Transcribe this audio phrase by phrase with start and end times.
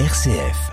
[0.00, 0.72] RCF.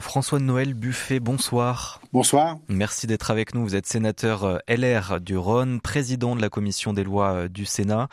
[0.00, 2.00] François Noël Buffet, bonsoir.
[2.16, 2.56] Bonsoir.
[2.68, 3.62] Merci d'être avec nous.
[3.62, 7.66] Vous êtes sénateur euh, LR du Rhône, président de la commission des lois euh, du
[7.66, 8.08] Sénat.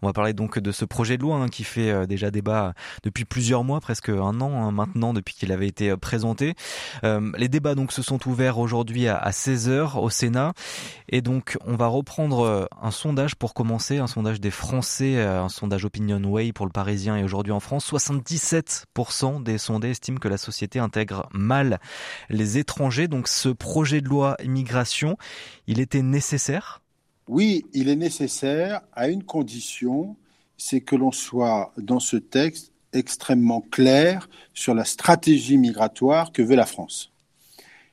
[0.00, 2.72] On va parler donc de ce projet de loi hein, qui fait euh, déjà débat
[3.02, 6.54] depuis plusieurs mois, presque un an hein, maintenant depuis qu'il avait été présenté.
[7.02, 10.52] les débats donc se sont ouverts aujourd'hui à 16h au Sénat
[11.08, 15.84] et donc on va reprendre un sondage pour commencer, un sondage des Français, un sondage
[15.84, 17.90] Opinion Way pour le Parisien et aujourd'hui en France.
[17.90, 21.80] 77% des sondés estiment que la société intègre mal
[22.28, 23.08] les étrangers.
[23.08, 25.16] Donc ce projet de loi immigration,
[25.66, 26.82] il était nécessaire?
[27.28, 30.16] Oui, il est nécessaire à une condition,
[30.56, 36.56] c'est que l'on soit dans ce texte extrêmement clair sur la stratégie migratoire que veut
[36.56, 37.12] la France.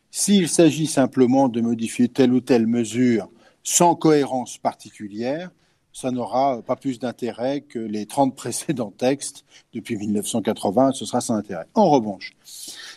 [0.09, 3.30] S'il s'agit simplement de modifier telle ou telle mesure
[3.64, 5.52] sans cohérence particulière,
[5.92, 11.36] ça n'aura pas plus d'intérêt que les 30 précédents textes depuis 1980, ce sera sans
[11.36, 11.66] intérêt.
[11.73, 12.31] En revanche,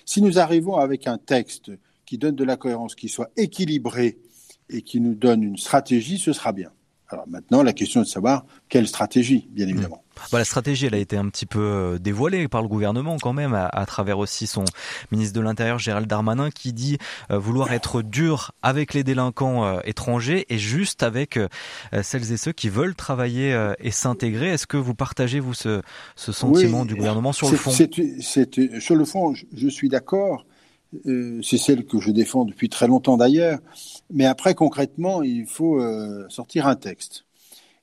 [0.05, 1.73] si nous arrivons avec un texte
[2.09, 4.19] qui donne de la cohérence, qui soit équilibré
[4.71, 6.71] et qui nous donne une stratégie, ce sera bien.
[7.11, 9.71] Alors maintenant, la question est de savoir quelle stratégie, bien hmm.
[9.71, 10.05] évidemment.
[10.33, 13.35] Bah, la stratégie, elle a été un petit peu euh, dévoilée par le gouvernement quand
[13.35, 14.65] même, à, travers aussi son
[15.13, 16.97] ministre de l'Intérieur, Gérald Darmanin, qui dit
[17.31, 21.39] euh, vouloir être dur avec les délinquants euh, étrangers et juste avec
[22.03, 24.49] celles et ceux qui veulent travailler et s'intégrer.
[24.49, 25.83] Est-ce que vous partagez, vous, ce,
[26.17, 27.71] ce sentiment du gouvernement sur le fond?
[27.71, 30.47] Sur le fond, je, je suis d'accord.
[31.43, 33.59] C'est celle que je défends depuis très longtemps d'ailleurs.
[34.11, 35.81] Mais après, concrètement, il faut
[36.29, 37.25] sortir un texte.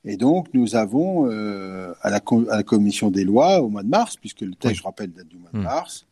[0.06, 3.88] Et donc, nous avons euh, à, la à, la commission des lois au mois de
[3.88, 5.62] mars, puisque le texte, je rappelle, date du mois de hmm.
[5.62, 6.06] mars,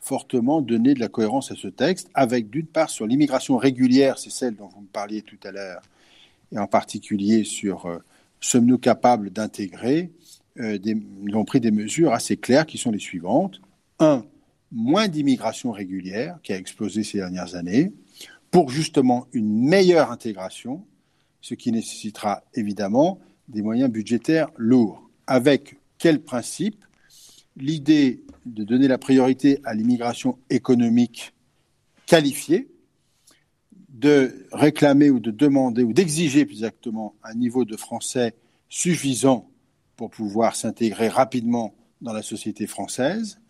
[0.00, 4.30] fortement donné de la cohérence à ce texte, avec d'une part sur l'immigration régulière, c'est
[4.30, 5.82] celle dont vous me parliez tout à l'heure,
[6.52, 7.98] et en particulier sur euh,
[8.40, 10.10] sommes-nous capables d'intégrer,
[10.58, 13.60] euh, nous avons pris des mesures assez claires qui sont les suivantes.
[14.00, 14.24] Un,
[14.72, 17.92] moins d'immigration régulière qui a explosé ces dernières années,
[18.50, 20.84] pour justement une meilleure intégration
[21.40, 25.08] ce qui nécessitera évidemment des moyens budgétaires lourds.
[25.26, 26.84] Avec quel principe?
[27.56, 31.34] L'idée de donner la priorité à l'immigration économique
[32.06, 32.68] qualifiée,
[33.88, 38.34] de réclamer ou de demander ou d'exiger plus exactement un niveau de français
[38.68, 39.50] suffisant
[39.96, 43.40] pour pouvoir s'intégrer rapidement dans la société française,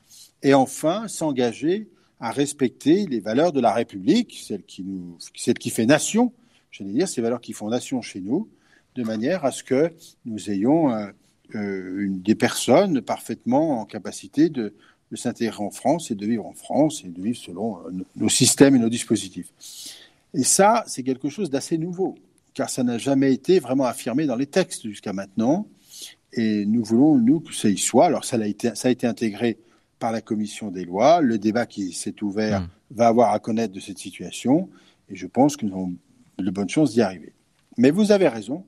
[0.43, 1.89] et enfin s'engager
[2.21, 6.33] à respecter les valeurs de la République, celle qui, nous, celle qui fait nation,
[6.71, 8.49] j'allais dire, ces valeurs qui font nation chez nous,
[8.95, 9.93] de manière à ce que
[10.25, 11.07] nous ayons euh,
[11.55, 14.75] euh, des personnes parfaitement en capacité de,
[15.15, 18.77] s'intégrer en France et de vivre en France et de vivre selon euh, nos systèmes
[18.77, 19.51] et nos dispositifs.
[20.35, 22.17] Et ça, c'est quelque chose d'assez nouveau,
[22.53, 25.67] car ça n'a jamais été vraiment affirmé dans les textes jusqu'à maintenant.
[26.35, 28.05] Et nous voulons, nous, que ça y soit.
[28.05, 29.57] Alors, ça a été, ça a été intégré
[29.99, 31.21] par la commission des lois.
[31.21, 32.69] Le débat qui s'est ouvert mmh.
[32.91, 34.69] va avoir à connaître de cette situation.
[35.09, 35.95] Et je pense que nous avons
[36.39, 37.33] de bonnes chances d'y arriver.
[37.77, 38.65] Mais vous avez raison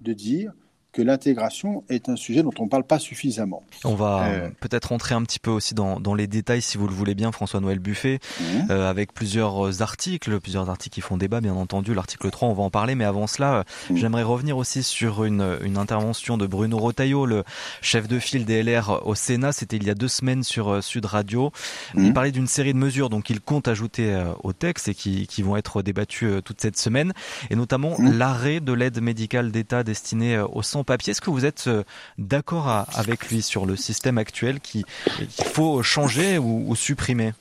[0.00, 0.52] de dire
[0.92, 3.62] que l'intégration est un sujet dont on ne parle pas suffisamment.
[3.84, 6.86] On va euh, peut-être rentrer un petit peu aussi dans, dans, les détails, si vous
[6.86, 8.44] le voulez bien, François-Noël Buffet, mmh.
[8.70, 11.94] euh, avec plusieurs articles, plusieurs articles qui font débat, bien entendu.
[11.94, 13.96] L'article 3, on va en parler, mais avant cela, mmh.
[13.96, 17.42] j'aimerais revenir aussi sur une, une, intervention de Bruno Rotaillot, le
[17.80, 19.52] chef de file des LR au Sénat.
[19.52, 21.52] C'était il y a deux semaines sur euh, Sud Radio.
[21.94, 22.12] Il mmh.
[22.12, 25.56] parlait d'une série de mesures donc il compte ajouter au texte et qui, qui vont
[25.56, 27.12] être débattues toute cette semaine,
[27.50, 31.10] et notamment l'arrêt de l'aide médicale d'État destinée aux 100 papier.
[31.12, 31.84] Est-ce que vous êtes euh,
[32.18, 34.84] d'accord avec lui sur le système actuel qu'il
[35.28, 37.32] faut changer ou, supprimer?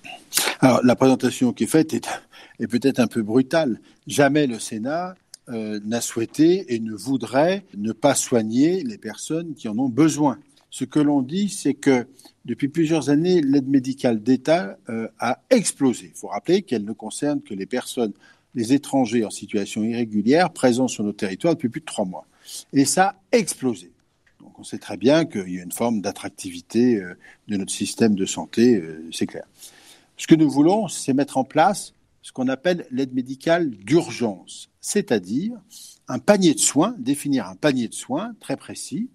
[0.60, 2.08] Alors, la présentation qui est faite est,
[2.60, 3.80] est peut-être un peu brutale.
[4.08, 5.16] Jamais le Sénat
[5.50, 10.38] euh, n'a souhaité et ne voudrait ne pas soigner les personnes qui en ont besoin.
[10.70, 12.08] Ce que l'on dit, c'est que
[12.46, 16.12] depuis plusieurs années, l'aide médicale d'État euh, a explosé.
[16.14, 18.14] Il faut rappeler qu'elle ne concerne que les personnes,
[18.56, 22.26] les étrangers en situation irrégulière présents sur nos territoires depuis plus de trois mois.
[22.74, 23.92] Et ça a explosé.
[24.40, 27.16] Donc on sait très bien qu'il y a une forme d'attractivité euh,
[27.48, 29.46] de notre système de santé, euh, c'est clair.
[30.18, 35.60] Ce que nous voulons, c'est mettre en place ce qu'on appelle l'aide médicale d'urgence, c'est-à-dire
[36.08, 39.10] un panier de soins, définir un panier de soins très précis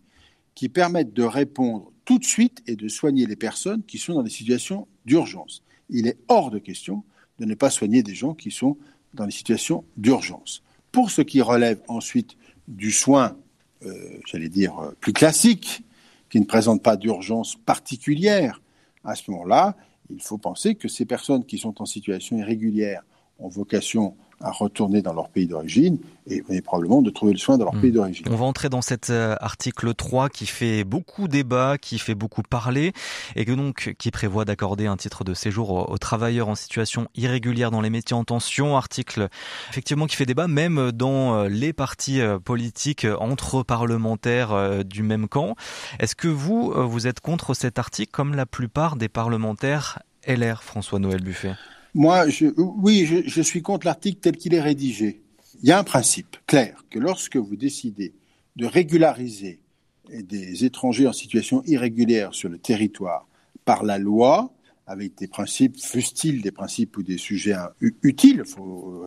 [0.55, 4.23] qui permette de répondre tout de suite et de soigner les personnes qui sont dans
[4.23, 5.63] des situations d'urgence.
[5.91, 7.05] Il est hors de question
[7.39, 8.77] de ne pas soigner des gens qui sont
[9.15, 10.63] dans des situations d'urgence.
[10.93, 12.37] Pour ce qui relève ensuite
[12.69, 13.37] du soin,
[13.85, 15.83] euh, j'allais dire, euh, plus classique,
[16.31, 18.61] qui ne présente pas d'urgence particulière,
[19.05, 19.77] à ce moment-là,
[20.11, 23.03] il faut penser que ces personnes qui sont en situation irrégulière
[23.39, 25.99] ont vocation à retourner dans leur pays d'origine
[26.29, 27.81] et, probablement de trouver le soin dans leur hmm.
[27.81, 28.27] pays d'origine.
[28.31, 32.43] On va entrer dans cet euh, article 3 qui fait beaucoup débat, qui fait beaucoup
[32.43, 32.93] parler
[33.37, 37.71] et que donc qui prévoit d'accorder un titre de séjour aux, travailleurs en situation irrégulière
[37.71, 38.77] dans les métiers en tension.
[38.77, 39.29] Article
[39.71, 45.29] effectivement qui fait débat même dans euh, les partis euh, politiques entre parlementaires du même
[45.29, 45.55] camp.
[45.99, 51.23] Est-ce que vous, vous êtes contre cet article comme la plupart des parlementaires LR, François-Noël
[51.23, 51.55] Buffet?
[51.97, 55.23] Moi, je, oui, je, suis contre l'article tel qu'il est rédigé.
[55.63, 58.13] Il y a un principe clair que lorsque vous décidez
[58.57, 59.61] de régulariser
[60.11, 63.27] des étrangers en situation irrégulière sur le territoire
[63.65, 64.53] par la loi,
[64.87, 67.57] avec des principes, fustiles des principes ou des sujets
[68.03, 68.45] utiles,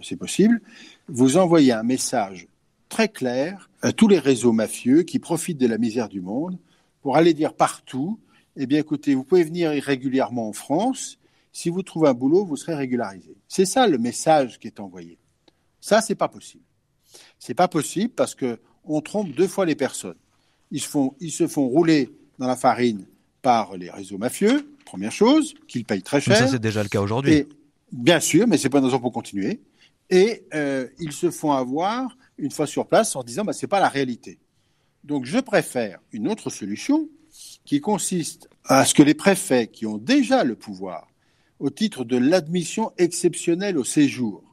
[0.01, 0.59] c'est possible,
[1.07, 2.47] vous envoyez un message
[2.89, 6.57] très clair à tous les réseaux mafieux qui profitent de la misère du monde
[7.03, 8.19] pour aller dire partout,
[8.57, 11.18] eh bien écoutez, vous pouvez venir irrégulièrement en France,
[11.59, 13.35] si vous trouvez un boulot, vous serez régularisé.
[13.49, 15.17] C'est ça le message qui est envoyé.
[15.81, 16.63] Ça, c'est pas possible.
[17.37, 20.15] C'est pas possible parce que on trompe deux fois les personnes.
[20.71, 23.05] Ils se font, ils se font rouler dans la farine
[23.41, 26.37] par les réseaux mafieux, première chose, qu'ils payent très cher.
[26.37, 27.45] ça, c'est déjà le cas aujourd'hui.
[27.91, 29.59] Bien sûr, mais c'est pas une raison pour continuer.
[30.09, 33.81] Et euh, ils se font avoir une fois sur place en disant, bah, c'est pas
[33.81, 34.39] la réalité.
[35.03, 37.09] Donc, je préfère une autre solution
[37.65, 41.09] qui consiste à ce que les préfets qui ont déjà le pouvoir
[41.59, 44.43] au titre de l'admission exceptionnelle au séjour,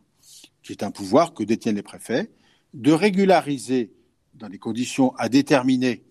[0.62, 2.30] qui est un pouvoir que détiennent les préfets,
[2.74, 3.92] de régulariser
[4.34, 6.04] dans des conditions à déterminer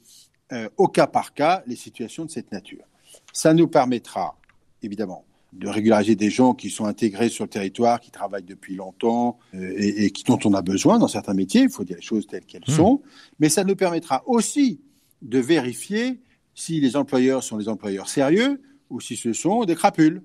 [0.52, 2.86] euh, au cas par cas les situations de cette nature.
[3.34, 4.40] Ça nous permettra,
[4.82, 9.38] évidemment, de régulariser des gens qui sont intégrés sur le territoire, qui travaillent depuis longtemps
[9.54, 12.28] euh, et, qui, dont on a besoin dans certains métiers, il faut dire les choses
[12.28, 12.74] telles qu'elles mmh.
[12.74, 13.02] sont,
[13.40, 14.82] mais ça nous permettra aussi
[15.22, 16.22] de vérifier
[16.56, 20.24] si les employeurs sont des employeurs sérieux ou si ce sont des crapules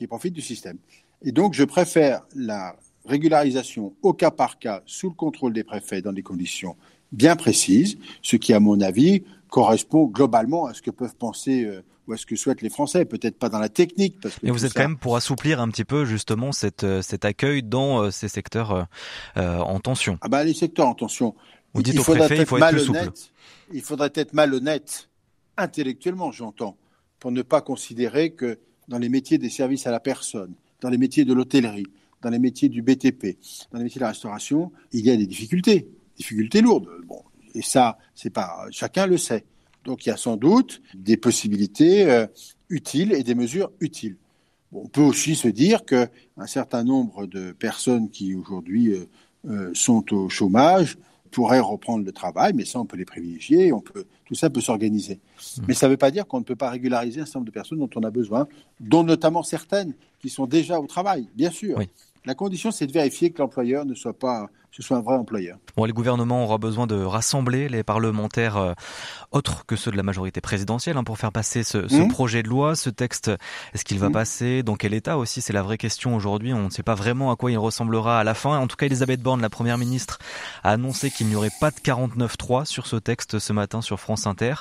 [0.00, 0.78] qui profitent du système.
[1.22, 2.74] Et donc, je préfère la
[3.04, 6.74] régularisation au cas par cas sous le contrôle des préfets dans des conditions
[7.12, 11.82] bien précises, ce qui, à mon avis, correspond globalement à ce que peuvent penser euh,
[12.06, 14.18] ou à ce que souhaitent les Français, peut-être pas dans la technique.
[14.22, 17.26] Parce que vous êtes quand même pour assouplir un petit peu justement cette, euh, cet
[17.26, 18.88] accueil dans euh, ces secteurs
[19.36, 20.16] en tension.
[20.22, 21.34] Ah bah les secteurs en tension.
[21.74, 23.10] Vous dites il, au préfet, il faut être plus souple.
[23.74, 25.10] Il faudrait être malhonnête,
[25.58, 26.78] intellectuellement j'entends,
[27.18, 28.58] pour ne pas considérer que
[28.90, 31.86] dans les métiers des services à la personne, dans les métiers de l'hôtellerie,
[32.20, 33.38] dans les métiers du BTP,
[33.70, 36.88] dans les métiers de la restauration, il y a des difficultés, difficultés lourdes.
[37.06, 37.22] Bon,
[37.54, 39.44] et ça, c'est pas chacun le sait.
[39.84, 42.26] Donc il y a sans doute des possibilités euh,
[42.68, 44.16] utiles et des mesures utiles.
[44.72, 49.06] On peut aussi se dire que un certain nombre de personnes qui aujourd'hui euh,
[49.48, 50.98] euh, sont au chômage
[51.30, 54.60] pourraient reprendre le travail, mais ça, on peut les privilégier, on peut, tout ça peut
[54.60, 55.14] s'organiser.
[55.14, 55.62] Mmh.
[55.68, 57.52] Mais ça ne veut pas dire qu'on ne peut pas régulariser un certain nombre de
[57.52, 58.48] personnes dont on a besoin,
[58.80, 61.78] dont notamment certaines qui sont déjà au travail, bien sûr.
[62.26, 65.56] La condition, c'est de vérifier que l'employeur ne soit pas, ce soit un vrai employeur.
[65.74, 68.74] Bon, les gouvernements aura besoin de rassembler les parlementaires euh,
[69.32, 72.08] autres que ceux de la majorité présidentielle hein, pour faire passer ce, ce mmh.
[72.08, 73.30] projet de loi, ce texte.
[73.72, 74.12] Est-ce qu'il va mmh.
[74.12, 74.62] passer?
[74.62, 75.40] Dans quel état aussi?
[75.40, 76.52] C'est la vraie question aujourd'hui.
[76.52, 78.58] On ne sait pas vraiment à quoi il ressemblera à la fin.
[78.58, 80.18] En tout cas, Elisabeth Borne, la première ministre,
[80.62, 84.26] a annoncé qu'il n'y aurait pas de 49-3 sur ce texte ce matin sur France
[84.26, 84.56] Inter.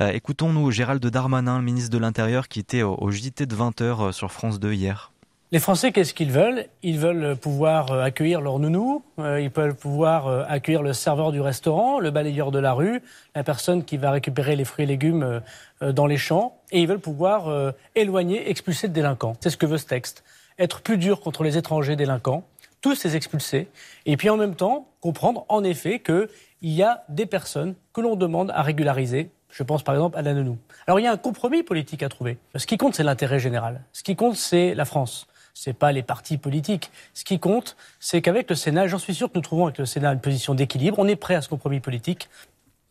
[0.00, 3.82] Euh, Écoutons-nous Gérald Darmanin, le ministre de l'Intérieur, qui était au, au JT de 20h
[3.82, 5.11] euh, sur France 2 hier.
[5.52, 6.64] Les Français, qu'est-ce qu'ils veulent?
[6.82, 11.30] Ils veulent pouvoir euh, accueillir leur nounou, euh, ils peuvent pouvoir euh, accueillir le serveur
[11.30, 13.02] du restaurant, le balayeur de la rue,
[13.34, 15.42] la personne qui va récupérer les fruits et légumes
[15.82, 19.34] dans les champs, et ils veulent pouvoir éloigner, expulser de délinquants.
[19.40, 20.24] C'est ce que veut ce texte.
[20.58, 22.44] Être plus dur contre les étrangers délinquants,
[22.80, 23.68] tous les expulser,
[24.06, 26.28] et puis en même temps comprendre en effet qu'il
[26.62, 30.32] y a des personnes que l'on demande à régulariser je pense par exemple à la
[30.32, 30.56] nounou.
[30.86, 32.38] Alors il y a un compromis politique à trouver.
[32.56, 33.82] Ce qui compte, c'est l'intérêt général.
[33.92, 36.90] Ce qui compte, c'est la France c'est pas les partis politiques.
[37.14, 39.86] Ce qui compte, c'est qu'avec le Sénat, j'en suis sûr que nous trouvons avec le
[39.86, 40.98] Sénat une position d'équilibre.
[40.98, 42.28] On est prêt à ce compromis politique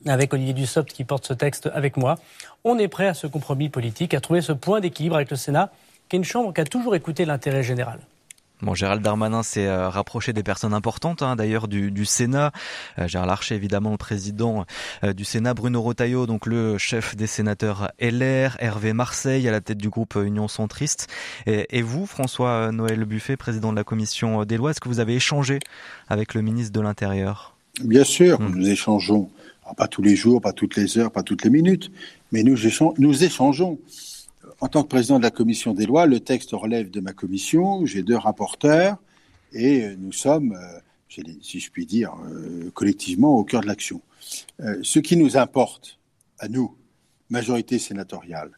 [0.07, 2.15] avec Olivier Dussopt qui porte ce texte avec moi.
[2.63, 5.71] On est prêt à ce compromis politique, à trouver ce point d'équilibre avec le Sénat,
[6.09, 7.99] qui est une chambre qui a toujours écouté l'intérêt général.
[8.61, 12.51] Bon, Gérald Darmanin s'est euh, rapproché des personnes importantes, hein, d'ailleurs du, du, Sénat.
[12.99, 14.65] Euh, Gérald Larcher, évidemment, le président
[15.03, 15.53] euh, du Sénat.
[15.53, 18.57] Bruno Rotaillot, donc le chef des sénateurs LR.
[18.59, 21.07] Hervé Marseille, à la tête du groupe Union Centriste.
[21.47, 25.15] Et, et vous, François-Noël Buffet, président de la commission des lois, est-ce que vous avez
[25.15, 25.59] échangé
[26.07, 27.55] avec le ministre de l'Intérieur?
[27.83, 28.55] Bien sûr, hmm.
[28.55, 29.29] nous échangeons.
[29.75, 31.91] pas tous les jours, pas toutes les heures, pas toutes les minutes,
[32.31, 32.57] mais nous,
[32.97, 33.79] nous échangeons.
[34.61, 37.83] En tant que président de la commission des lois, le texte relève de ma commission.
[37.87, 38.97] J'ai deux rapporteurs
[39.53, 40.79] et euh, nous sommes, euh,
[41.41, 44.01] si je puis dire, euh, collectivement au cœur de l'action.
[44.83, 45.97] Ce qui nous importe,
[46.37, 46.75] à nous,
[47.31, 48.51] majorité sénatoriale,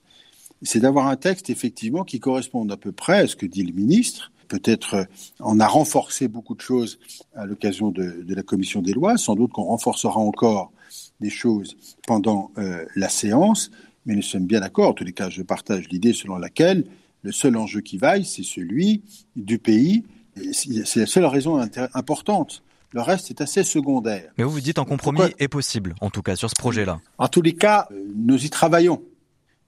[0.61, 3.71] c'est d'avoir un texte effectivement qui corresponde à peu près à ce que dit le
[3.71, 5.07] ministre, peut-être
[5.39, 6.99] on a renforcé beaucoup de choses
[7.33, 9.17] à l'occasion de, la commission des lois.
[9.17, 10.73] Sans doute qu'on renforcera encore
[11.21, 12.51] des choses pendant
[12.95, 13.71] la séance,
[14.05, 14.89] mais nous sommes bien d'accord.
[14.89, 16.85] En tous les cas, je partage l'idée selon laquelle
[17.23, 19.01] le seul enjeu qui vaille, c'est celui
[19.35, 20.03] du pays.
[20.51, 21.59] C'est la seule raison
[21.93, 22.63] importante.
[22.91, 24.31] Le reste est assez secondaire.
[24.37, 26.99] Mais vous vous dites un compromis est possible, en tout cas, sur ce projet-là.
[27.17, 29.03] En tous les cas, euh, nous y travaillons.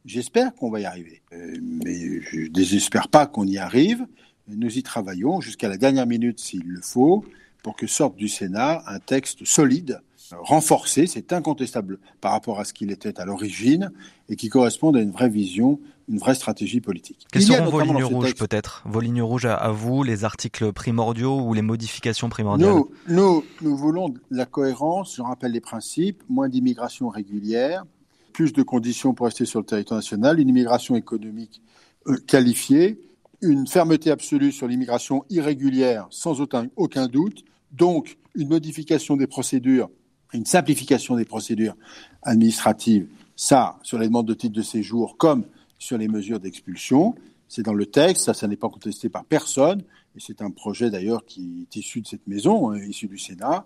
[0.06, 1.24] J'espère qu'on va y arriver.
[1.34, 4.06] Euh, mais je ne désespère pas qu'on y arrive.
[4.48, 7.25] Nous y travaillons jusqu'à la dernière minute s'il le faut
[7.63, 10.01] pour que sorte du Sénat un texte solide
[10.39, 13.91] renforcé, c'est incontestable par rapport à ce qu'il était à l'origine,
[14.29, 17.25] et qui corresponde à une vraie vision, une vraie stratégie politique.
[17.32, 18.84] Quelles sont vos lignes rouges peut-être?
[18.86, 22.70] Vos lignes rouges à, vous, les articles primordiaux ou les modifications primordiales?
[22.70, 27.86] Nous, nous, nous voulons la cohérence, je rappelle les principes, moins d'immigration régulière,
[28.34, 31.62] plus de conditions pour rester sur le territoire national, une immigration économique
[32.08, 33.00] euh, qualifiée,
[33.41, 39.89] une fermeté absolue sur l'immigration irrégulière sans aucun, aucun doute, donc une modification des procédures
[40.36, 41.75] une simplification des procédures
[42.22, 45.44] administratives, ça, sur les demandes de titre de séjour, comme
[45.80, 47.15] sur les mesures d'expulsion.
[47.48, 49.82] C'est dans le texte, ça, ça n'est pas contesté par personne,
[50.15, 53.65] et c'est un projet d'ailleurs qui est issu de cette maison, hein, issu du Sénat.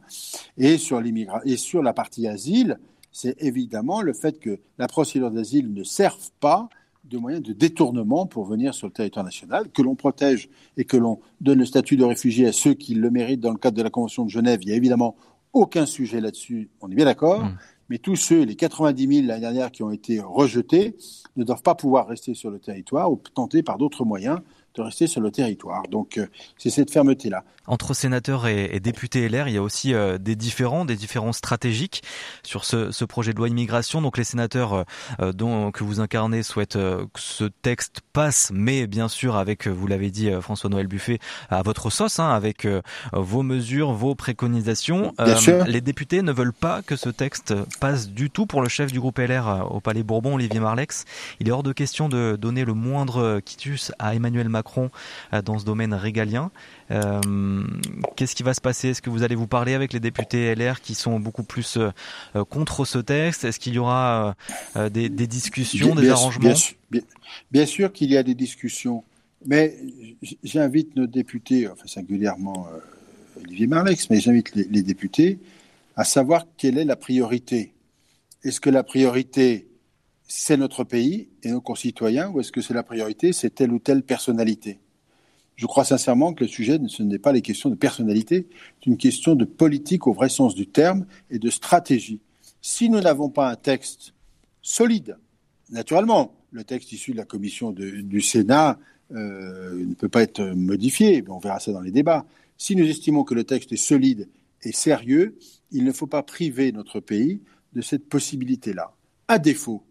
[0.58, 1.02] Et sur,
[1.46, 2.80] et sur la partie asile,
[3.12, 6.70] c'est évidemment le fait que la procédure d'asile ne serve pas
[7.06, 10.98] de moyens de détournement pour venir sur le territoire national, que l'on protège et que
[10.98, 13.84] l'on donne le statut de réfugié à ceux qui le méritent dans le cadre de
[13.84, 14.60] la Convention de Genève.
[14.62, 15.16] Il y a évidemment
[15.54, 17.58] aucun sujet là-dessus, on est bien d'accord, mm.
[17.90, 20.96] mais tous ceux, les 90 000 l'année dernière qui ont été rejetés,
[21.36, 24.40] ne doivent pas pouvoir rester sur le territoire ou tenter par d'autres moyens
[24.76, 25.84] de rester sur le territoire.
[25.90, 27.44] Donc euh, c'est cette fermeté-là.
[27.68, 32.02] Entre sénateurs et, députés LR, il y a aussi euh, des différents, des différents stratégiques
[32.42, 34.02] sur ce, ce, projet de loi immigration.
[34.02, 34.86] Donc les sénateurs
[35.20, 39.86] euh, dont, que vous incarnez souhaitent que ce texte passe, mais bien sûr avec, vous
[39.86, 42.68] l'avez dit François-Noël Buffet, à votre sauce, hein, avec
[43.14, 45.14] vos mesures, vos préconisations.
[45.68, 49.00] les députés ne veulent pas que ce texte passe du tout pour le chef du
[49.00, 51.06] groupe LR au Palais Bourbon, Olivier Marlex.
[51.40, 54.59] Il est hors de question de donner le moindre quitus à Emmanuel Macron
[55.44, 56.52] dans ce domaine régalien.
[56.92, 57.64] Euh,
[58.16, 58.90] qu'est-ce qui va se passer?
[58.90, 61.90] Est-ce que vous allez vous parler avec les députés LR qui sont beaucoup plus euh,
[62.36, 63.44] euh, contre ce texte?
[63.44, 64.36] Est-ce qu'il y aura
[64.92, 66.54] des, discussions, des arrangements?
[67.52, 69.04] bien, sûr qu'il y a des discussions,
[69.46, 69.78] mais
[70.44, 72.68] j'invite nos députés, enfin singulièrement
[73.38, 75.40] Olivier Marlex, mais j'invite les, députés
[75.96, 77.74] à savoir quelle est la priorité.
[78.44, 79.68] Est-ce que la priorité,
[80.32, 83.80] c'est notre pays et nos concitoyens, ou est-ce que c'est la priorité, c'est telle ou
[83.80, 84.80] telle personnalité?
[85.56, 88.48] Je crois sincèrement que le sujet, ce n'est pas les questions de personnalité,
[88.80, 92.22] c'est une question de politique au vrai sens du terme et de stratégie.
[92.62, 94.14] Si nous n'avons pas un texte
[94.62, 95.18] solide,
[95.72, 98.80] naturellement, le texte issu de la commission du Sénat
[99.12, 102.26] euh, ne peut pas être modifié, on verra ça dans les débats.
[102.58, 104.30] Si nous estimons que le texte est solide
[104.62, 105.38] et sérieux,
[105.72, 107.42] il ne faut pas priver notre pays
[107.74, 108.94] de cette possibilité-là.
[109.28, 109.84] À défaut,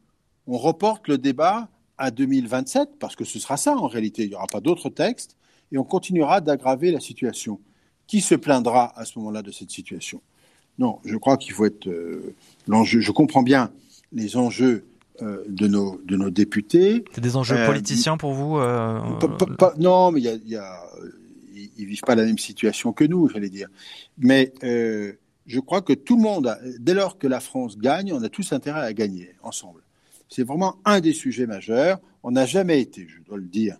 [0.49, 4.35] on reporte le débat à 2027, parce que ce sera ça en réalité, il n'y
[4.35, 5.37] aura pas d'autres textes,
[5.71, 7.61] et on continuera d'aggraver la situation.
[8.07, 10.23] Qui se plaindra à ce moment-là de cette situation?
[10.78, 12.35] Non, je crois qu'il faut être euh,
[12.67, 13.00] l'enjeu.
[13.00, 13.71] Je comprends bien
[14.12, 14.87] les enjeux
[15.21, 17.05] euh, de nos de nos députés.
[17.12, 18.57] C'est des enjeux euh, politiciens pour vous
[19.76, 20.81] Non, mais il y a,
[21.76, 23.69] ils vivent pas la même situation que nous, j'allais dire.
[24.17, 28.31] Mais je crois que tout le monde, dès lors que la France gagne, on a
[28.31, 29.83] tous intérêt à gagner ensemble.
[30.28, 32.00] C'est vraiment un des sujets majeurs.
[32.23, 33.76] On n'a jamais été, je dois le dire,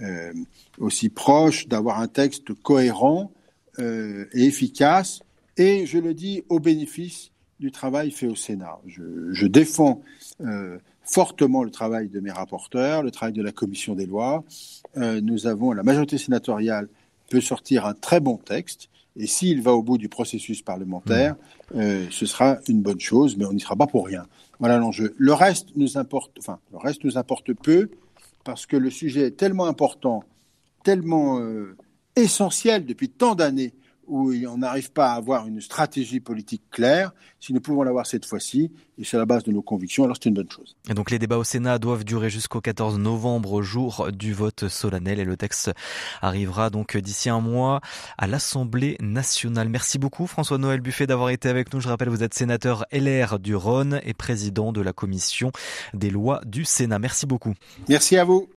[0.00, 0.32] euh,
[0.78, 3.32] aussi proche, d'avoir un texte cohérent
[3.78, 5.20] euh, et efficace,
[5.56, 7.30] et je le dis au bénéfice
[7.60, 8.78] du travail fait au Sénat.
[8.86, 10.02] Je, je défends
[10.40, 14.44] euh, fortement le travail de mes rapporteurs, le travail de la commission des lois.
[14.96, 16.88] Nous avons, la majorité sénatoriale
[17.30, 21.34] peut sortir un très bon texte, et s'il va au bout du processus parlementaire,
[21.74, 21.80] mmh.
[21.80, 24.26] euh, ce sera une bonne chose, mais on n'y sera pas pour rien.
[24.62, 25.12] Voilà l'enjeu.
[25.18, 27.90] Le reste nous importe, enfin, le reste nous importe peu
[28.44, 30.22] parce que le sujet est tellement important,
[30.84, 31.76] tellement euh,
[32.14, 33.74] essentiel depuis tant d'années
[34.06, 38.26] où on n'arrive pas à avoir une stratégie politique claire, si nous pouvons l'avoir cette
[38.26, 40.76] fois-ci, et sur la base de nos convictions, alors c'est une bonne chose.
[40.88, 45.18] Et donc les débats au Sénat doivent durer jusqu'au 14 novembre, jour du vote solennel,
[45.18, 45.72] et le texte
[46.20, 47.80] arrivera donc d'ici un mois
[48.18, 49.68] à l'Assemblée nationale.
[49.68, 51.80] Merci beaucoup François-Noël Buffet d'avoir été avec nous.
[51.80, 55.52] Je rappelle, vous êtes sénateur LR du Rhône et président de la commission
[55.94, 56.98] des lois du Sénat.
[56.98, 57.54] Merci beaucoup.
[57.88, 58.48] Merci à vous.